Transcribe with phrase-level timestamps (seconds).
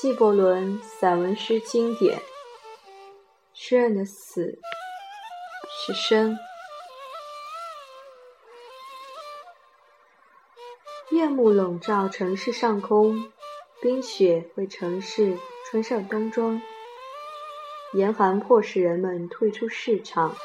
[0.00, 2.22] 纪伯伦散文诗经典。
[3.52, 4.60] 诗人的死
[5.68, 6.38] 是生。
[11.10, 13.32] 夜幕笼罩城市上空，
[13.82, 15.36] 冰雪为城市
[15.68, 16.62] 穿上冬装。
[17.92, 20.36] 严寒迫使人们退出市场，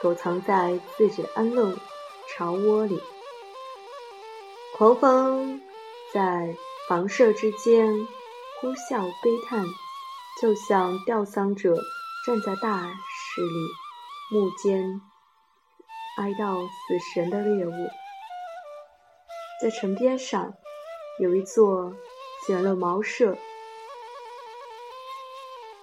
[0.00, 1.76] 躲藏在自己的安乐
[2.28, 3.02] 巢窝里。
[4.76, 5.60] 狂风
[6.14, 6.54] 在
[6.88, 8.06] 房舍之间
[8.60, 9.64] 呼啸悲叹，
[10.42, 11.76] 就像吊丧者
[12.26, 13.68] 站在大石里，
[14.32, 15.00] 目间
[16.16, 17.88] 哀悼死神的猎物。
[19.62, 20.52] 在城边上，
[21.20, 21.94] 有一座
[22.48, 23.38] 简陋茅舍，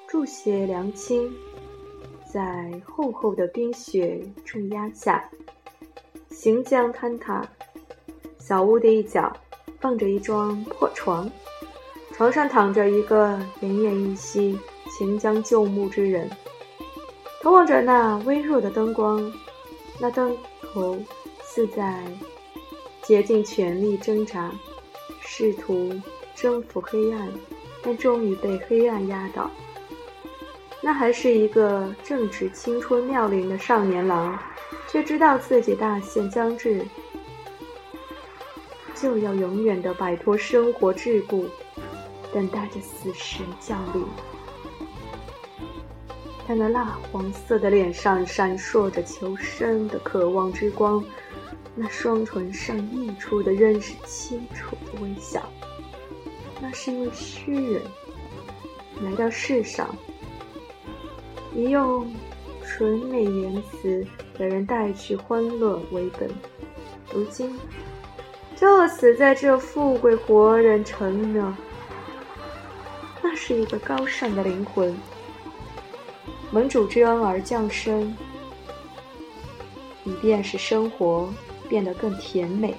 [0.06, 1.34] 住些良亲，
[2.26, 5.30] 在厚厚的冰雪重压下，
[6.30, 7.48] 行将坍塌。
[8.38, 9.34] 小屋的一角
[9.80, 11.32] 放着一张破床，
[12.16, 14.58] 床上躺着一个奄奄一息、
[14.98, 16.30] 行将就木之人，
[17.42, 19.30] 投望着那微弱的灯光，
[20.00, 20.98] 那灯头
[21.44, 22.02] 似在。
[23.04, 24.50] 竭尽全力挣扎，
[25.20, 25.92] 试图
[26.34, 27.30] 征服黑暗，
[27.84, 29.52] 但终于被黑暗压倒。
[30.82, 34.40] 那还是一个正值青春妙龄的少年郎，
[34.88, 36.84] 却知道自己大限将至，
[38.96, 41.46] 就要永远的摆脱生活桎梏，
[42.36, 44.06] 等待着死神降临。
[46.46, 51.02] 他那蜡黄色的脸上闪烁着求生的渴望之光。
[51.74, 55.42] 那双唇上溢出的仍是清楚的微笑。
[56.62, 57.82] 那是一位诗人
[59.02, 59.88] 来到世上，
[61.54, 62.14] 以用
[62.66, 64.06] 纯美言辞
[64.38, 66.30] 给人带去欢乐为本。
[67.14, 67.58] 如今，
[68.58, 71.58] 就死在这富贵活人城了。
[73.36, 74.96] 是一个高尚的灵魂，
[76.52, 78.16] 盟主之恩而降生，
[80.04, 81.30] 以便使生活。
[81.68, 82.76] 变得更甜美。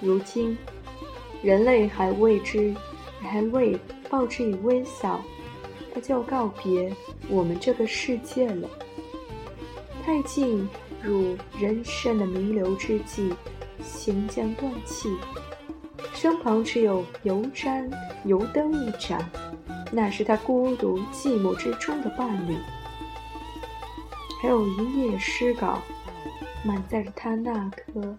[0.00, 0.58] 如今，
[1.40, 2.74] 人类还未知，
[3.20, 3.78] 还未
[4.10, 5.20] 报之以微笑，
[5.94, 6.92] 他就告别
[7.28, 8.68] 我们这个世界了。
[10.04, 10.68] 太进
[11.00, 13.32] 入人生的弥留之际，
[13.84, 15.08] 行将断气，
[16.12, 17.88] 身旁只有油毡、
[18.24, 19.30] 油灯一盏，
[19.90, 22.56] 那是他孤独寂寞之中的伴侣。
[24.40, 25.78] 还有一页诗稿。
[26.64, 28.16] 满载着他那颗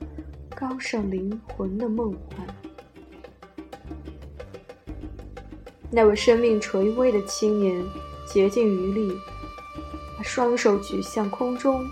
[0.55, 2.47] 高尚灵魂的梦幻。
[5.91, 7.83] 那位生命垂危的青年
[8.25, 9.13] 竭尽余力，
[10.17, 11.85] 把双手举向空中，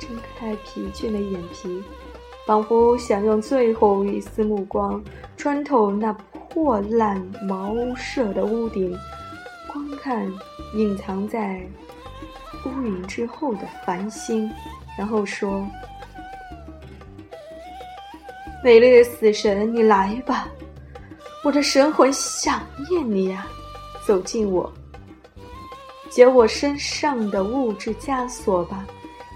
[0.00, 1.80] 睁开疲倦的眼皮，
[2.46, 5.00] 仿佛想用最后一丝目光
[5.36, 6.12] 穿透那
[6.54, 8.96] 破烂茅舍的屋顶，
[9.66, 10.24] 观看
[10.76, 11.60] 隐藏在
[12.64, 14.48] 乌云之后的繁星。
[14.96, 15.66] 然后说
[18.62, 20.48] ：“美丽的死神，你来吧，
[21.42, 23.44] 我的神魂想念你呀！
[24.06, 24.72] 走近我，
[26.08, 28.86] 解我身上的物质枷锁吧，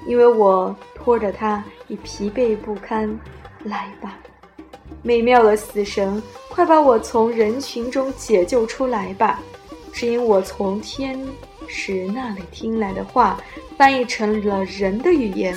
[0.07, 3.19] 因为我拖着它已疲惫不堪。
[3.65, 4.17] 来吧，
[5.03, 6.23] 美妙的死神，
[6.59, 9.39] 快把我从人群中解救出来吧，
[9.93, 11.17] 指引我从天。”
[11.69, 13.41] 使那里听来的话
[13.77, 15.57] 翻译成了人的语言，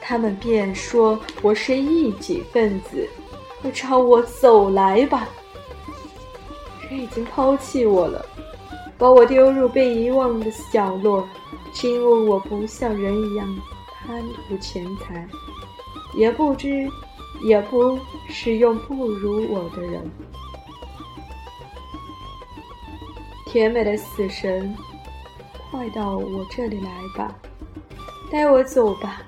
[0.00, 3.06] 他们便说我是异己分子，
[3.60, 5.28] 快朝我走来吧！
[6.88, 8.24] 人已经抛弃我了，
[8.96, 11.28] 把我丢入被遗忘的角落，
[11.74, 13.46] 是因为我不像人一样
[14.06, 15.28] 贪图钱财，
[16.16, 16.88] 也不知，
[17.42, 17.98] 也不
[18.30, 20.10] 使用不如我的人。
[23.48, 24.76] 甜美的死神。
[25.70, 27.34] 快到我这里来吧，
[28.30, 29.22] 带我走吧，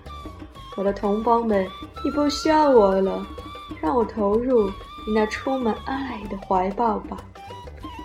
[0.76, 1.66] 我的同胞们，
[2.04, 3.26] 你不需要我了，
[3.80, 4.68] 让我投入
[5.06, 7.16] 你那充满爱的怀抱吧。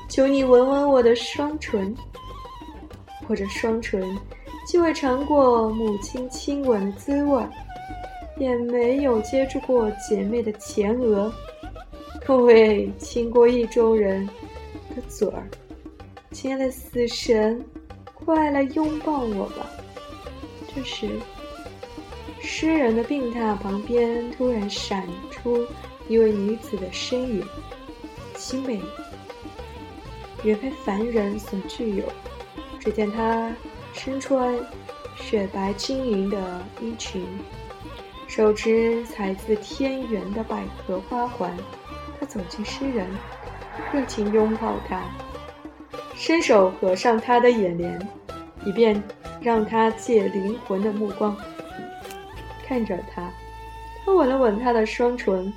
[0.08, 1.94] 求你吻吻我的双唇，
[3.28, 4.18] 我这双唇
[4.66, 7.44] 既未尝过母亲亲吻的滋味，
[8.38, 11.30] 也没有接触过姐妹的前额，
[12.26, 14.26] 更未亲过意中人
[14.96, 15.44] 的嘴儿，
[16.36, 17.66] 亲爱的死神。
[18.14, 19.66] 快来拥抱我吧！
[20.68, 21.10] 这时，
[22.42, 25.66] 诗人的病榻旁边突然闪出
[26.10, 27.48] 一位女子的身影，
[28.36, 28.82] 其美
[30.44, 32.04] 远非凡人所具有。
[32.82, 33.50] 只见她
[33.94, 34.54] 身穿
[35.16, 37.26] 雪白晶莹的衣裙，
[38.28, 41.56] 手持采自天园的百合花环。
[42.20, 43.08] 她走近诗人，
[43.94, 45.02] 热情拥抱他，
[46.16, 48.10] 伸手合上他的眼帘，
[48.66, 49.02] 以便
[49.42, 51.36] 让他借灵魂的目光
[52.66, 53.32] 看着他。
[54.04, 55.54] 他吻了吻他的双唇，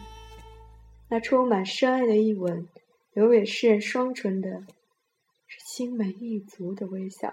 [1.08, 2.69] 那充满深爱的一吻，
[3.12, 4.50] 留给诗人双唇的
[5.46, 7.28] 是心满意足的微笑。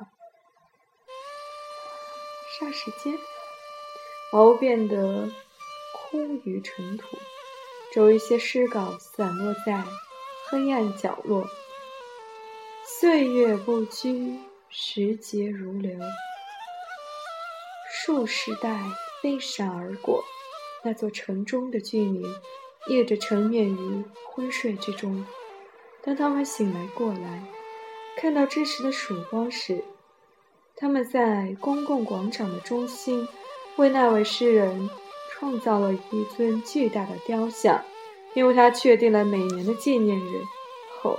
[2.59, 3.17] 霎时间，
[4.31, 5.29] 茅屋变得
[5.91, 7.17] 空余尘土，
[7.91, 9.83] 只有一些诗稿散落在
[10.47, 11.45] 黑暗角落。
[12.87, 14.39] 岁月不居，
[14.69, 15.99] 时节如流，
[17.91, 18.79] 数十代
[19.23, 20.23] 飞闪而过。
[20.83, 22.23] 那座城中的居民，
[22.85, 25.25] 夜着沉湎于昏睡之中。
[26.03, 27.43] 当他们醒来过来，
[28.17, 29.83] 看到支持的曙光时，
[30.75, 33.27] 他们在公共广场的中心，
[33.77, 34.87] 为那位诗人
[35.31, 37.83] 创造了一尊巨大的雕像，
[38.35, 40.43] 因为他确定了每年的纪念日。
[41.01, 41.17] 后，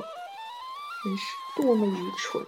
[1.07, 2.45] 真是多么愚蠢！